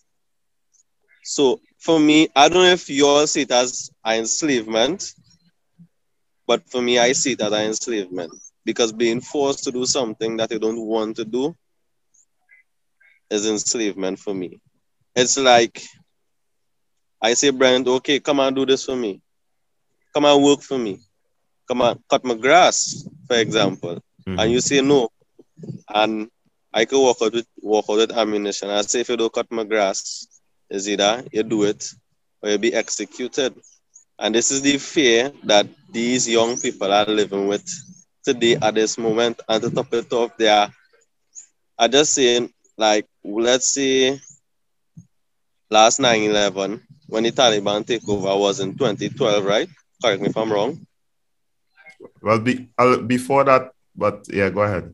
So 1.23 1.59
for 1.79 1.99
me, 1.99 2.29
I 2.35 2.49
don't 2.49 2.63
know 2.63 2.71
if 2.71 2.89
you 2.89 3.07
all 3.07 3.27
see 3.27 3.41
it 3.41 3.51
as 3.51 3.89
enslavement, 4.05 5.13
but 6.45 6.69
for 6.69 6.81
me, 6.81 6.99
I 6.99 7.11
see 7.13 7.33
it 7.33 7.41
as 7.41 7.53
enslavement 7.53 8.31
because 8.65 8.91
being 8.91 9.21
forced 9.21 9.63
to 9.65 9.71
do 9.71 9.85
something 9.85 10.37
that 10.37 10.51
you 10.51 10.59
don't 10.59 10.81
want 10.81 11.17
to 11.17 11.25
do 11.25 11.55
is 13.29 13.45
enslavement 13.49 14.19
for 14.19 14.33
me. 14.33 14.59
It's 15.15 15.37
like 15.37 15.81
I 17.21 17.33
say, 17.33 17.49
Brent, 17.49 17.87
okay, 17.87 18.19
come 18.19 18.39
and 18.39 18.55
do 18.55 18.65
this 18.65 18.85
for 18.85 18.95
me. 18.95 19.21
Come 20.17 20.25
and 20.25 20.43
work 20.43 20.61
for 20.61 20.79
me. 20.79 20.97
Come 21.67 21.81
and 21.81 21.99
cut 22.09 22.25
my 22.25 22.33
grass, 22.33 23.05
for 23.27 23.35
example. 23.35 24.01
Mhm. 24.25 24.41
And 24.41 24.51
you 24.51 24.61
say 24.61 24.81
no. 24.81 25.11
And 25.87 26.31
I 26.73 26.85
could 26.85 26.99
walk 26.99 27.17
out 27.21 27.33
with 27.33 27.45
walk 27.61 27.85
out 27.87 27.97
with 27.97 28.11
ammunition. 28.17 28.71
I 28.71 28.81
say 28.81 29.01
if 29.01 29.09
you 29.09 29.17
don't 29.17 29.31
cut 29.31 29.51
my 29.51 29.63
grass, 29.63 30.25
is 30.71 30.89
either 30.89 31.23
you 31.31 31.43
do 31.43 31.65
it 31.65 31.85
or 32.41 32.49
you'll 32.49 32.57
be 32.57 32.73
executed. 32.73 33.53
And 34.17 34.33
this 34.33 34.49
is 34.49 34.63
the 34.63 34.79
fear 34.79 35.31
that 35.43 35.67
these 35.91 36.27
young 36.27 36.57
people 36.57 36.91
are 36.91 37.05
living 37.05 37.47
with 37.47 37.69
today 38.25 38.55
at 38.55 38.73
this 38.73 38.97
moment. 38.97 39.39
And 39.47 39.61
to 39.61 39.69
top 39.69 39.93
it 39.93 40.11
off, 40.13 40.35
they 40.37 40.47
are 40.47 40.73
I 41.77 41.87
just 41.89 42.15
saying, 42.15 42.51
like, 42.75 43.05
let's 43.23 43.67
say 43.67 44.19
last 45.69 45.99
9 45.99 46.23
11, 46.23 46.81
when 47.05 47.21
the 47.23 47.31
Taliban 47.31 47.85
take 47.85 48.09
over 48.09 48.35
was 48.35 48.59
in 48.59 48.75
2012, 48.75 49.45
right? 49.45 49.69
Correct 50.01 50.21
me 50.21 50.29
if 50.29 50.37
I'm 50.37 50.51
wrong. 50.51 50.85
Well, 52.21 52.39
be, 52.39 52.69
uh, 52.77 52.97
before 52.97 53.43
that, 53.45 53.71
but 53.95 54.25
yeah, 54.29 54.49
go 54.49 54.61
ahead. 54.61 54.93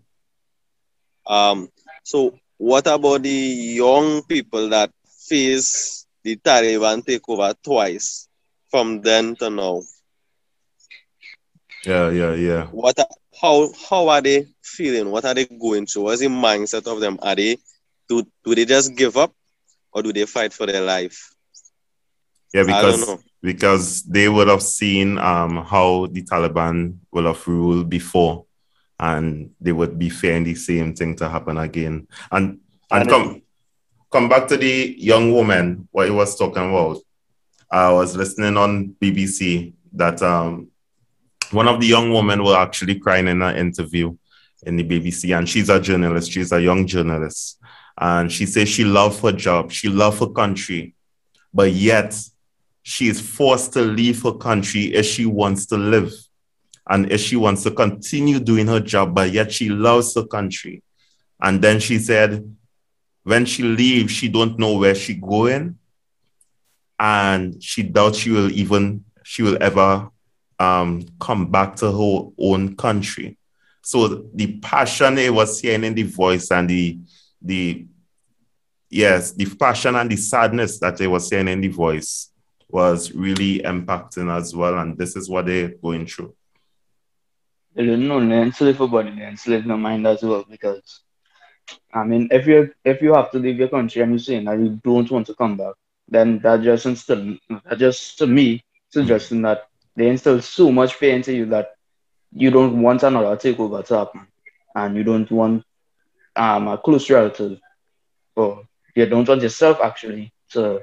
Um, 1.28 1.70
so 2.04 2.40
what 2.58 2.88
about 2.88 3.24
the 3.24 3.30
young 3.30 4.24
people 4.24 4.70
that 4.70 4.92
face 5.28 6.06
the 6.24 6.38
Taliban 6.38 7.04
takeover 7.04 7.54
twice 7.64 8.28
from 8.70 9.02
then 9.02 9.36
to 9.38 9.50
now? 9.50 9.82
Yeah, 11.86 12.10
yeah, 12.12 12.34
yeah. 12.36 12.66
What? 12.68 12.98
How? 13.42 13.70
How 13.90 14.08
are 14.08 14.22
they 14.22 14.48
feeling? 14.62 15.12
What 15.12 15.26
are 15.26 15.34
they 15.34 15.46
going 15.46 15.86
through? 15.86 16.04
What's 16.04 16.22
the 16.22 16.28
mindset 16.28 16.88
of 16.88 17.02
them? 17.02 17.20
Are 17.22 17.36
they 17.36 17.58
do 18.08 18.24
do 18.46 18.56
they 18.56 18.66
just 18.66 18.96
give 18.96 19.18
up, 19.18 19.34
or 19.92 20.02
do 20.02 20.14
they 20.14 20.26
fight 20.26 20.54
for 20.54 20.66
their 20.66 20.82
life? 20.82 21.33
Yeah, 22.54 22.64
because 22.64 23.18
because 23.42 24.04
they 24.04 24.30
would 24.30 24.48
have 24.48 24.62
seen 24.62 25.18
um, 25.18 25.66
how 25.66 26.06
the 26.08 26.22
Taliban 26.22 26.98
will 27.12 27.26
have 27.26 27.46
ruled 27.48 27.90
before, 27.90 28.46
and 29.00 29.52
they 29.60 29.72
would 29.72 29.98
be 29.98 30.10
fearing 30.10 30.44
the 30.44 30.56
same 30.56 30.94
thing 30.94 31.16
to 31.18 31.28
happen 31.28 31.58
again. 31.58 32.08
And 32.32 32.60
and 32.92 33.10
come 33.10 33.42
come 34.12 34.30
back 34.30 34.48
to 34.50 34.58
the 34.58 34.96
young 34.98 35.34
woman 35.34 35.88
what 35.92 36.08
he 36.08 36.12
was 36.14 36.38
talking 36.38 36.70
about. 36.70 36.98
I 37.72 37.92
was 37.92 38.16
listening 38.16 38.56
on 38.56 38.96
BBC 39.02 39.74
that 39.94 40.22
um, 40.22 40.68
one 41.50 41.68
of 41.68 41.80
the 41.82 41.88
young 41.88 42.14
women 42.14 42.44
were 42.44 42.56
actually 42.56 43.00
crying 43.00 43.28
in 43.28 43.42
an 43.42 43.56
interview 43.58 44.16
in 44.62 44.78
the 44.78 44.84
BBC, 44.84 45.36
and 45.36 45.50
she's 45.50 45.70
a 45.70 45.80
journalist. 45.80 46.32
She's 46.32 46.52
a 46.52 46.62
young 46.62 46.86
journalist, 46.86 47.60
and 47.98 48.32
she 48.32 48.46
says 48.46 48.70
she 48.70 48.84
loved 48.84 49.22
her 49.24 49.32
job, 49.32 49.72
she 49.72 49.90
loved 49.90 50.20
her 50.20 50.30
country, 50.30 50.94
but 51.52 51.72
yet 51.72 52.16
she 52.84 53.08
is 53.08 53.20
forced 53.20 53.74
to 53.74 53.82
leave 53.82 54.22
her 54.24 54.34
country 54.34 54.94
if 54.94 55.06
she 55.06 55.26
wants 55.26 55.66
to 55.68 55.78
live 55.78 56.14
and 56.90 57.10
if 57.12 57.22
she 57.22 57.38
wants 57.38 57.64
to 57.64 57.72
continue 57.72 58.40
doing 58.40 58.68
her 58.68 58.82
job, 58.82 59.16
but 59.16 59.32
yet 59.32 59.52
she 59.52 59.70
loves 59.70 60.14
her 60.16 60.26
country. 60.26 60.84
And 61.42 61.62
then 61.62 61.80
she 61.80 61.98
said, 61.98 62.56
when 63.24 63.46
she 63.46 63.64
leaves, 63.64 64.12
she 64.12 64.28
don't 64.28 64.60
know 64.60 64.78
where 64.78 64.94
she 64.94 65.14
going, 65.14 65.78
and 67.00 67.62
she 67.64 67.84
doubts 67.84 68.18
she 68.18 68.32
will 68.32 68.52
even 68.52 69.04
she 69.24 69.42
will 69.42 69.58
ever 69.62 70.10
um, 70.60 71.06
come 71.20 71.50
back 71.50 71.78
to 71.78 71.92
her 71.92 72.30
own 72.38 72.76
country. 72.76 73.38
So 73.82 74.28
the 74.34 74.58
passion 74.60 75.18
it 75.18 75.34
was 75.34 75.60
hearing 75.60 75.86
in 75.86 75.96
the 75.96 76.04
voice 76.04 76.52
and 76.52 76.70
the 76.70 77.00
the 77.42 77.86
yes, 78.90 79.32
the 79.32 79.46
passion 79.46 79.96
and 79.96 80.10
the 80.10 80.18
sadness 80.18 80.80
that 80.80 80.98
they 80.98 81.08
was 81.08 81.28
saying 81.30 81.48
in 81.48 81.62
the 81.62 81.70
voice 81.70 82.33
was 82.74 83.12
really 83.14 83.60
impacting 83.60 84.36
as 84.36 84.56
well. 84.56 84.80
And 84.80 84.98
this 84.98 85.16
is 85.16 85.30
what 85.30 85.46
they're 85.46 85.70
going 85.70 86.08
through. 86.08 86.36
They 87.76 87.86
don't 87.86 88.10
only 88.10 88.36
enslave 88.36 88.80
your 88.80 88.88
body, 88.88 89.16
they 89.16 89.28
enslave 89.28 89.66
your 89.66 89.78
mind 89.78 90.08
as 90.08 90.24
well. 90.24 90.44
Because 90.50 91.02
I 91.94 92.04
mean 92.04 92.28
if 92.32 92.48
you 92.48 92.74
if 92.84 93.02
you 93.02 93.14
have 93.14 93.30
to 93.32 93.40
leave 93.40 93.60
your 93.60 93.70
country 93.70 94.02
and 94.02 94.12
you're 94.12 94.20
saying 94.20 94.46
that 94.46 94.60
you 94.60 94.82
don't 94.84 95.10
want 95.10 95.28
to 95.28 95.36
come 95.36 95.56
back, 95.56 95.76
then 96.08 96.40
that 96.40 96.64
just 96.64 96.88
instill 96.88 97.38
that 97.50 97.78
just 97.78 98.18
to 98.18 98.28
me 98.28 98.64
suggesting 98.90 99.44
that 99.44 99.68
they 99.96 100.10
instill 100.10 100.42
so 100.42 100.72
much 100.72 100.96
fear 100.96 101.16
into 101.16 101.32
you 101.34 101.46
that 101.46 101.76
you 102.32 102.50
don't 102.50 102.82
want 102.82 103.04
another 103.04 103.38
takeover 103.38 103.86
to 103.86 103.98
happen. 104.00 104.28
And 104.76 104.98
you 104.98 105.04
don't 105.04 105.30
want 105.30 105.64
um, 106.36 106.68
a 106.68 106.80
close 106.80 107.08
relative 107.12 107.60
or 108.36 108.64
you 108.96 109.06
don't 109.06 109.28
want 109.28 109.44
yourself 109.44 109.80
actually 109.80 110.34
to 110.50 110.82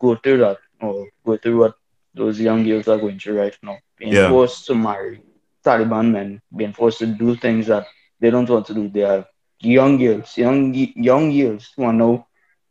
go 0.00 0.14
through 0.14 0.38
that 0.38 0.58
or 0.84 1.08
go 1.26 1.36
through 1.36 1.58
what 1.60 1.74
those 2.14 2.40
young 2.40 2.64
girls 2.64 2.88
are 2.88 2.98
going 2.98 3.18
through 3.18 3.38
right 3.40 3.56
now. 3.62 3.76
Being 3.98 4.16
Yeah. 4.16 4.28
forced 4.28 4.66
to 4.66 4.74
marry 4.74 5.20
Taliban 5.64 6.10
men, 6.12 6.40
being 6.56 6.72
forced 6.72 6.98
to 7.00 7.06
do 7.06 7.34
things 7.36 7.66
that 7.68 7.86
they 8.20 8.30
don't 8.30 8.48
want 8.48 8.66
to 8.66 8.74
do. 8.74 8.88
They 8.88 9.02
are 9.04 9.26
young 9.60 9.98
girls, 9.98 10.36
young 10.36 10.74
young 10.74 11.30
girls 11.36 11.72
who 11.76 11.84
are 11.84 11.92
now 11.92 12.26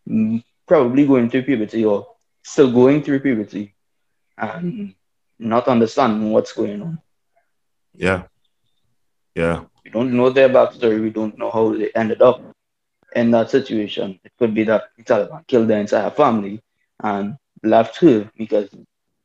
mm, 0.10 0.44
probably 0.68 1.06
going 1.08 1.30
through 1.30 1.44
puberty 1.44 1.86
or 1.86 2.08
still 2.44 2.72
going 2.72 3.04
through 3.04 3.20
puberty 3.22 3.74
and 4.38 4.94
not 5.40 5.68
understanding 5.68 6.32
what's 6.32 6.54
going 6.54 6.82
on. 6.82 7.00
Yeah. 7.96 8.24
Yeah. 9.36 9.64
We 9.86 9.92
don't 9.92 10.14
know 10.16 10.30
their 10.30 10.50
backstory. 10.50 11.02
We 11.02 11.10
don't 11.10 11.38
know 11.38 11.50
how 11.52 11.74
they 11.74 11.90
ended 11.96 12.22
up 12.22 12.42
in 13.16 13.32
that 13.32 13.50
situation. 13.50 14.20
It 14.24 14.32
could 14.38 14.54
be 14.54 14.64
that 14.66 14.84
the 14.98 15.04
Taliban 15.04 15.48
killed 15.48 15.68
their 15.68 15.80
entire 15.82 16.10
family 16.12 16.62
and 17.02 17.36
left 17.64 17.98
her 17.98 18.30
because 18.38 18.70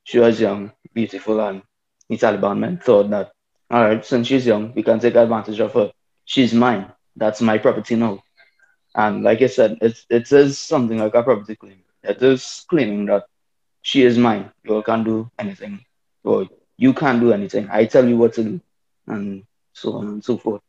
she 0.05 0.19
was 0.19 0.41
young, 0.41 0.73
beautiful, 0.95 1.41
and 1.41 1.63
the 2.09 2.17
Taliban 2.17 2.59
men 2.59 2.79
thought 2.79 3.11
that, 3.11 3.33
all 3.71 3.85
right, 3.85 4.05
since 4.05 4.27
she's 4.29 4.47
young, 4.47 4.73
we 4.75 4.83
can 4.83 4.99
take 5.01 5.15
advantage 5.17 5.61
of 5.61 5.73
her. 5.75 5.93
She's 6.25 6.55
mine. 6.55 6.91
That's 7.17 7.41
my 7.41 7.59
property 7.59 7.97
now. 7.97 8.23
And 8.95 9.23
like 9.23 9.43
I 9.43 9.47
said, 9.49 9.79
it, 9.83 9.99
it 10.09 10.27
says 10.27 10.59
something 10.59 10.99
like 10.99 11.15
a 11.15 11.23
property 11.23 11.57
claim. 11.57 11.83
It 12.03 12.23
is 12.23 12.65
claiming 12.69 13.07
that 13.07 13.25
she 13.83 14.03
is 14.03 14.17
mine. 14.17 14.51
You 14.65 14.83
can't 14.83 15.05
do 15.05 15.31
anything. 15.39 15.81
Or 16.25 16.47
you 16.77 16.95
can't 16.95 17.21
do 17.21 17.33
anything. 17.33 17.69
I 17.71 17.85
tell 17.87 18.09
you 18.09 18.17
what 18.17 18.35
to 18.35 18.45
do. 18.45 18.61
And 19.07 19.45
so 19.73 19.95
on 19.95 20.09
and 20.09 20.25
so 20.25 20.39
forth. 20.39 20.63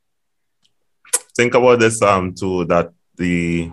think 1.35 1.53
about 1.55 1.79
this 1.79 2.01
um 2.01 2.33
too 2.33 2.65
that 2.65 2.91
the 3.15 3.71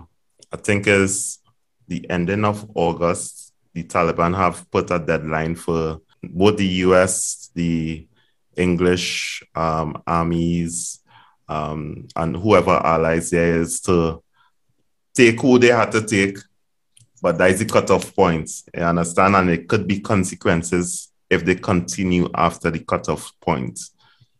I 0.53 0.57
think 0.57 0.87
is 0.87 1.39
the 1.87 2.09
ending 2.09 2.45
of 2.45 2.65
August, 2.75 3.36
the 3.77 3.83
Taliban 3.83 4.35
have 4.35 4.69
put 4.71 4.89
a 4.89 4.97
deadline 4.97 5.53
for 5.53 6.01
both 6.23 6.57
the 6.57 6.67
US, 6.85 7.51
the 7.53 8.07
English 8.55 9.43
um, 9.53 10.01
armies, 10.07 10.99
um, 11.47 12.07
and 12.15 12.35
whoever 12.35 12.71
allies 12.71 13.29
there 13.29 13.61
is 13.61 13.79
to 13.81 14.23
take 15.13 15.39
who 15.39 15.59
they 15.59 15.67
had 15.67 15.91
to 15.91 16.01
take, 16.01 16.39
but 17.21 17.37
that 17.37 17.51
is 17.51 17.59
the 17.59 17.65
cutoff 17.65 18.15
point. 18.15 18.49
You 18.73 18.81
understand? 18.81 19.35
And 19.35 19.51
it 19.51 19.67
could 19.67 19.87
be 19.87 19.99
consequences 19.99 21.11
if 21.29 21.45
they 21.45 21.53
continue 21.53 22.27
after 22.33 22.71
the 22.71 22.79
cutoff 22.79 23.31
point. 23.39 23.79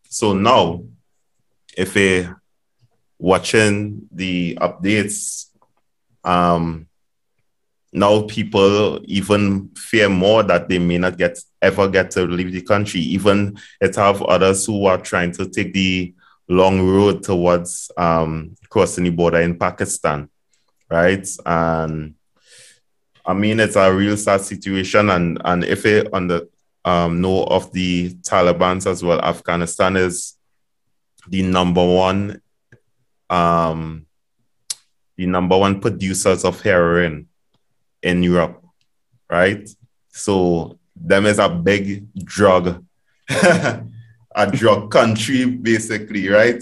So 0.09 0.33
now, 0.33 0.83
if 1.77 1.95
a 1.95 2.33
watching 3.19 4.07
the 4.11 4.57
updates, 4.59 5.49
um, 6.23 6.86
now 7.91 8.23
people 8.23 8.99
even 9.05 9.69
fear 9.75 10.09
more 10.09 10.43
that 10.43 10.67
they 10.67 10.79
may 10.79 10.97
not 10.97 11.17
get 11.17 11.39
ever 11.61 11.87
get 11.87 12.11
to 12.11 12.23
leave 12.25 12.51
the 12.51 12.61
country. 12.61 12.99
Even 12.99 13.57
it 13.81 13.95
have 13.95 14.21
others 14.23 14.65
who 14.65 14.85
are 14.85 14.97
trying 14.97 15.31
to 15.33 15.47
take 15.49 15.73
the 15.73 16.13
long 16.47 16.87
road 16.87 17.23
towards 17.23 17.91
um, 17.97 18.55
crossing 18.69 19.05
the 19.05 19.09
border 19.09 19.41
in 19.41 19.57
Pakistan, 19.57 20.29
right? 20.89 21.27
And 21.45 22.15
I 23.25 23.33
mean, 23.33 23.59
it's 23.59 23.75
a 23.75 23.93
real 23.93 24.17
sad 24.17 24.41
situation. 24.41 25.09
And 25.09 25.41
and 25.43 25.63
if 25.63 25.85
it 25.85 26.13
on 26.13 26.27
the 26.27 26.49
um, 26.85 27.21
know 27.21 27.43
of 27.43 27.71
the 27.71 28.13
Taliban 28.21 28.85
as 28.85 29.03
well, 29.03 29.19
Afghanistan 29.21 29.97
is 29.97 30.37
the 31.27 31.41
number 31.41 31.85
one 31.85 32.41
um, 33.29 34.05
the 35.17 35.25
number 35.25 35.57
one 35.57 35.81
producers 35.81 36.45
of 36.45 36.61
heroin 36.61 37.27
in 38.07 38.23
Europe, 38.23 38.63
right? 39.29 39.67
So 40.09 40.79
them 40.95 41.25
is 41.25 41.39
a 41.39 41.49
big 41.49 42.07
drug, 42.23 42.83
a 43.29 44.51
drug 44.51 44.91
country 44.91 45.45
basically, 45.45 46.27
right? 46.29 46.61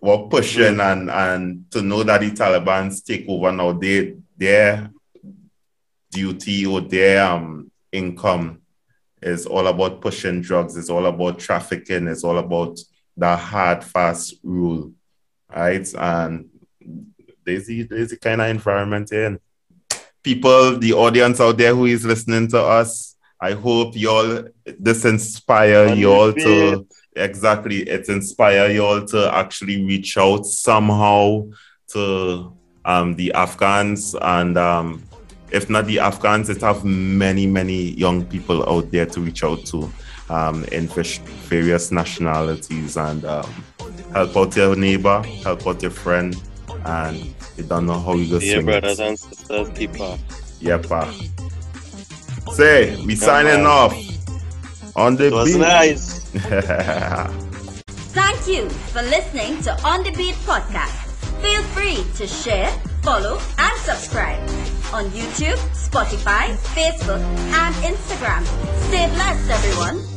We're 0.00 0.26
pushing 0.28 0.80
and 0.80 1.10
and 1.10 1.70
to 1.70 1.82
know 1.82 2.02
that 2.02 2.20
the 2.20 2.30
Taliban's 2.30 3.02
take 3.02 3.24
over 3.28 3.52
now, 3.52 3.72
they 3.72 4.16
their 4.36 4.90
duty 6.10 6.66
or 6.66 6.80
their 6.80 7.24
um, 7.24 7.70
income 7.92 8.60
is 9.22 9.46
all 9.46 9.66
about 9.68 10.00
pushing 10.00 10.40
drugs, 10.40 10.76
it's 10.76 10.90
all 10.90 11.06
about 11.06 11.38
trafficking, 11.38 12.08
it's 12.08 12.24
all 12.24 12.38
about 12.38 12.78
the 13.16 13.36
hard, 13.36 13.84
fast 13.84 14.34
rule 14.42 14.92
right? 15.54 15.94
And 15.94 16.48
there's 17.44 17.66
the, 17.66 17.82
there's 17.82 18.10
the 18.10 18.16
kind 18.16 18.40
of 18.40 18.48
environment 18.48 19.12
in. 19.12 19.38
People, 20.22 20.78
the 20.78 20.92
audience 20.92 21.40
out 21.40 21.58
there 21.58 21.74
who 21.74 21.86
is 21.86 22.04
listening 22.04 22.48
to 22.48 22.60
us, 22.60 23.16
I 23.40 23.52
hope 23.52 23.96
y'all 23.96 24.44
this 24.78 25.04
inspire 25.04 25.92
y'all 25.94 26.32
to 26.32 26.86
exactly 27.16 27.78
it 27.88 28.08
inspire 28.08 28.70
y'all 28.70 29.04
to 29.06 29.34
actually 29.34 29.84
reach 29.84 30.16
out 30.16 30.46
somehow 30.46 31.48
to 31.88 32.56
um, 32.84 33.16
the 33.16 33.32
Afghans. 33.32 34.14
And 34.14 34.56
um, 34.56 35.02
if 35.50 35.68
not 35.68 35.86
the 35.86 35.98
Afghans, 35.98 36.50
it 36.50 36.60
have 36.60 36.84
many 36.84 37.46
many 37.46 37.90
young 37.90 38.24
people 38.24 38.68
out 38.68 38.92
there 38.92 39.06
to 39.06 39.20
reach 39.20 39.42
out 39.42 39.66
to 39.66 39.92
um, 40.30 40.64
in 40.66 40.86
various 40.86 41.90
nationalities. 41.90 42.96
And 42.96 43.24
um, 43.24 43.64
help 44.12 44.36
out 44.36 44.56
your 44.56 44.76
neighbor, 44.76 45.20
help 45.42 45.66
out 45.66 45.82
your 45.82 45.90
friend, 45.90 46.40
and 46.84 47.34
you 47.56 47.64
don't 47.64 47.86
know 47.86 47.98
how 48.00 48.14
you 48.14 48.28
go 48.30 48.38
Dear 48.38 48.54
swing 48.54 48.66
brothers 48.66 49.00
it. 49.00 49.06
and 49.06 49.18
sisters, 49.18 49.68
keep 49.76 50.00
up. 50.00 50.18
Yep. 50.60 50.86
uh, 50.90 51.12
Say, 52.52 53.02
we 53.04 53.14
signing 53.16 53.62
man. 53.62 53.66
off 53.66 53.94
on 54.96 55.16
the 55.16 55.26
It 55.28 55.32
was 55.32 55.52
beat. 55.52 55.60
nice. 55.60 56.20
Thank 58.12 58.46
you 58.46 58.68
for 58.92 59.02
listening 59.02 59.60
to 59.62 59.72
On 59.86 60.02
the 60.02 60.10
Beat 60.12 60.34
podcast. 60.44 61.08
Feel 61.42 61.62
free 61.74 62.04
to 62.16 62.26
share, 62.26 62.70
follow, 63.02 63.38
and 63.58 63.78
subscribe 63.80 64.40
on 64.92 65.06
YouTube, 65.10 65.56
Spotify, 65.72 66.54
Facebook, 66.76 67.20
and 67.54 67.74
Instagram. 67.76 68.44
Stay 68.88 69.06
blessed, 69.14 69.50
everyone. 69.50 70.11